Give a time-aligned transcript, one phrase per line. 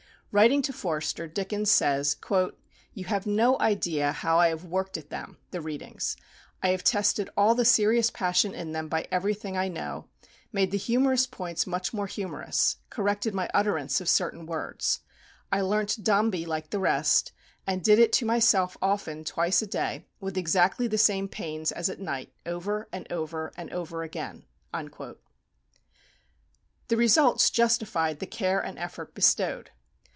[0.33, 2.15] Writing to Forster Dickens says:
[2.93, 6.15] "You have no idea how I have worked at them [the readings]....
[6.63, 10.07] I have tested all the serious passion in them by everything I know,
[10.53, 15.01] made the humorous points much more humorous; corrected my utterance of certain words;...
[15.51, 17.33] I learnt 'Dombey' like the rest,
[17.67, 21.89] and did it to myself often twice a day, with exactly the same pains as
[21.89, 25.27] at night, over, and over, and over again." The
[26.95, 29.71] results justified the care and effort bestowed.